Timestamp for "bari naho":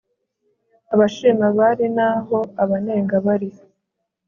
1.57-2.37